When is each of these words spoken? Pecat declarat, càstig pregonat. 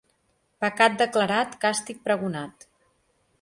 Pecat 0.63 0.95
declarat, 1.01 1.53
càstig 1.67 2.01
pregonat. 2.09 2.67